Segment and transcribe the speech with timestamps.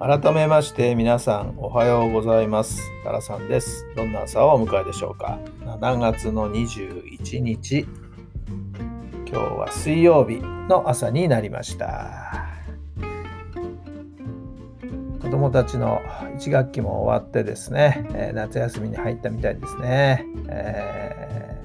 [0.00, 2.90] 改めまして皆さんおはようございます。
[3.04, 3.86] タラさんです。
[3.94, 5.38] どんな朝をお迎えでしょうか。
[5.60, 7.86] 7月の21日。
[9.26, 12.48] 今日は水曜日の朝になりました。
[15.20, 16.00] 子供たちの
[16.38, 21.60] 1学期も終わってですね、え、夏休みに入ったみたいですね、え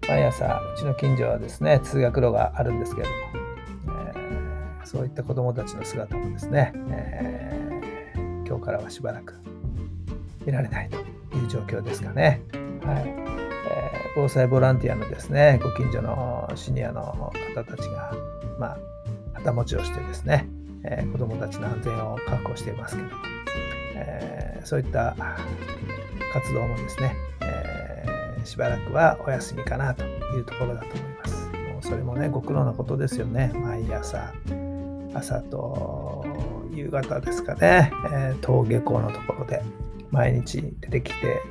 [0.00, 3.41] ー、毎朝うちの近所はですね通学路があるんですけれども。
[4.92, 9.34] そういった子どもたちの姿もですね、えー、今日からはしばらく
[10.44, 10.98] 見られないと
[11.38, 12.42] いう状況ですかね。
[12.84, 18.12] はいえー、防災ボランティアのですね、ご近所のシニアの方たちが、
[18.58, 18.78] まあ、
[19.32, 20.46] 旗持ちをしてですね、
[20.84, 23.22] えー、子どもたちの安全を確保していますけども、
[23.96, 25.16] えー、そういった
[26.34, 31.46] 活動もですね、えー、しばらくはお休みかなというところだと思います。
[31.46, 33.52] もうそれもね、ご苦労なことですよね。
[33.54, 34.34] 毎朝、
[35.14, 36.24] 朝と
[36.72, 39.62] 夕方ですかね、え、登下校のところで
[40.10, 41.42] 毎日出てきて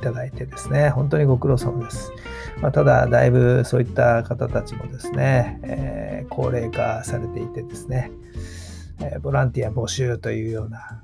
[0.00, 2.12] いただいてですね、本当にご苦労様です。
[2.60, 8.10] まあ、ただ、だいぶそういった方たちもですね、えー、高齢化されていてですね、
[9.00, 11.02] えー、ボランティア募集というような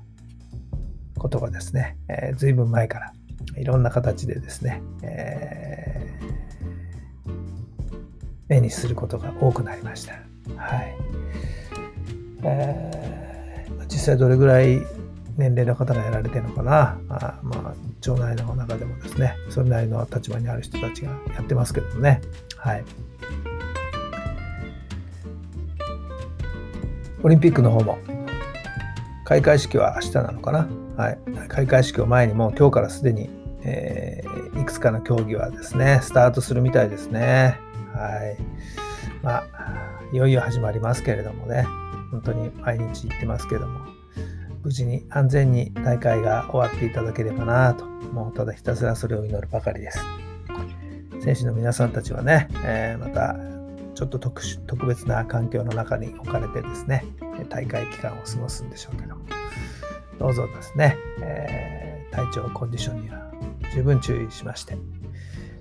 [1.17, 3.13] ことがですね、えー、随分前から
[3.57, 7.31] いろんな形でですね、えー、
[8.47, 10.13] 目にすることが多くなりました。
[10.55, 11.12] はい。
[12.45, 14.81] えー、実際どれぐらい
[15.37, 22.21] 年齢の方がやられてるのかな、あまあ、町内の中でもですね、それなりの立場にある人たちがやってますけどもね。
[22.57, 22.83] はい。
[27.23, 27.97] オリンピックの方も、
[29.25, 30.67] 開会式は明日なのかな。
[30.97, 31.17] はい。
[31.47, 33.29] 開会式を前にもう今日からすでに、
[33.63, 37.57] えー、いくつかの競技はですね、スタートするみたいですね。
[37.93, 38.37] はい。
[39.23, 39.43] まあ、
[40.11, 41.65] いよいよ始まりますけれどもね。
[42.13, 43.79] 本当に毎日言ってますけども、
[44.63, 49.99] 無事に安全に大会が終わっていただければなと、もうただひたすらそれを祈るばかりです。
[51.19, 53.35] 選手の皆さんたちはね、えー、また
[53.95, 57.03] ちょっと特殊特別な環境の中に置かれてですね、
[57.49, 59.25] 大会期間を過ごすんでしょうけども、
[60.19, 63.31] どうぞですね、えー、体調コンディションには
[63.73, 64.77] 十分注意しまして、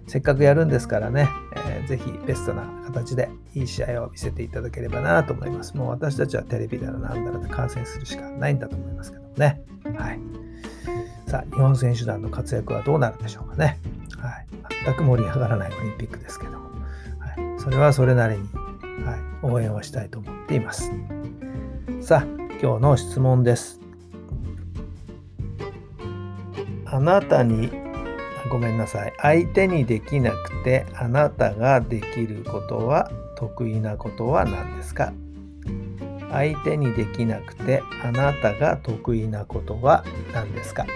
[0.07, 1.29] せっかくやるんですからね、
[1.67, 5.77] えー、ぜひベストな形でいい試合を見せていただければなと思います。
[5.77, 9.63] もう私たちはテレビだらなんだらで観戦するしかないんだと思いますけどね。
[9.97, 10.21] はい。
[11.27, 13.79] さあ、日本選手団の活躍はどうなるでしょうかね。
[14.19, 14.47] はい。
[14.85, 16.71] 全く盛り上がらないオリンピックですけども、
[17.19, 18.43] はい、それはそれなりに、
[19.05, 20.91] はい、応援をしたいと思っています。
[22.01, 23.81] さあ、今日の質問です。
[26.87, 27.71] あなたに
[28.51, 29.13] ごめんなさい。
[29.19, 35.13] 相手にできなくてあなたができることは得意なことは何ですか？
[36.31, 40.87] 相手にできなくてあなたが得意なことは何ですか？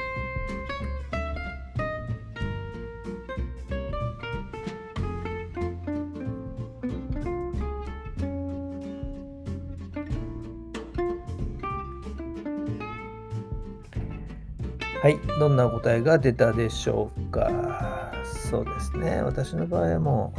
[15.02, 18.12] はい、どんな答えが出たでしょうか？
[18.24, 20.34] そうですね、私の場合はも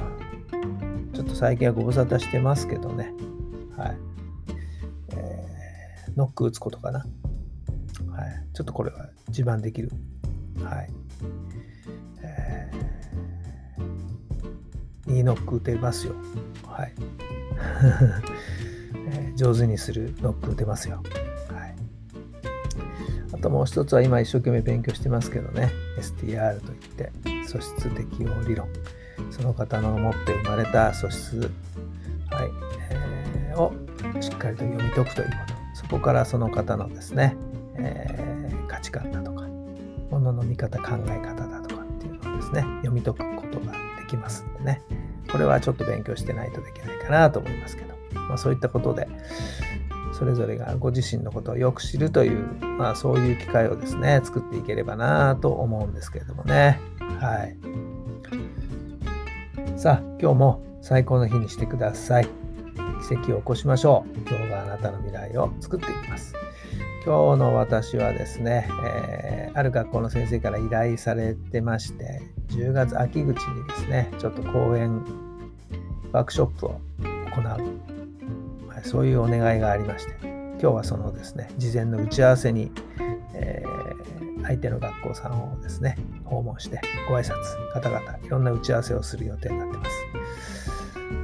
[1.12, 3.14] う、ちょっと最近はご無沙汰してますけどね。
[3.78, 3.98] はい。
[5.14, 7.00] えー、ノック打つことかな。
[7.00, 7.10] はい。
[8.54, 9.90] ちょっとこれは自慢できる。
[10.64, 10.90] はい。
[12.22, 16.16] えー、いいノック打てますよ。
[16.66, 16.94] はい。
[19.10, 21.02] えー、上手にするノック打てますよ。
[23.38, 25.72] あともう一つは今一生懸命勉強してますけどね。
[26.00, 27.12] STR といって
[27.46, 28.68] 素質適応理論。
[29.32, 31.50] その方の持って生まれた素質、はい
[32.90, 33.74] えー、を
[34.22, 35.54] しっかりと読み解くということ。
[35.76, 37.36] そこからその方のですね、
[37.76, 39.44] えー、価値観だとか
[40.10, 44.82] ものの見方考え方だとかっていうのをですね読み解くことができますんでね。
[45.32, 49.08] これはちょっと勉強してないとできないかなと思いますけど、まあ、そういったことで
[50.14, 52.46] それぞれがご自身のことをよく知るという、
[52.78, 56.80] まあ、そういう機会をですね作っていければなと思うんですけれどもね
[57.20, 57.58] はい
[59.78, 62.28] さあ今日も最高の日にしてください
[62.98, 64.30] 奇跡を起こしましょう。
[64.30, 66.34] 今日があなたの未来を作っていきます。
[67.06, 75.06] 今日の私はですね、えー、ある学校の先生から依頼されてまして、10月秋口にですね、ちょっと講演、
[76.12, 77.97] ワークショップを行う、
[78.84, 80.14] そういうお願いがありまして、
[80.60, 82.72] 今日はそのですね、事前の打ち合わせに、
[83.34, 87.34] えー、相手の学校さんをですね、訪問して、ご挨拶、
[87.74, 89.92] 方々、いろんな打ち合わせをする予定になってます。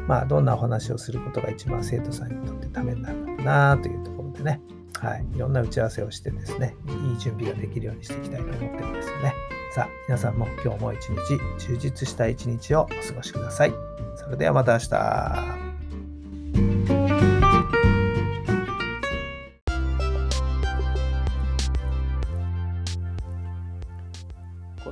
[0.07, 4.61] まあ、どんなお話をすることが一番生徒さんにとってためになるのかなというところでね、
[5.00, 9.33] はい、いろんな打ち合わせをしてですね、いい準備ができるようにしていきたいと思ってるんですよね。
[9.73, 13.73] さあ、皆さんも今日も一日、充実した一日をお過ごしください。
[14.15, 15.73] それではまた明日。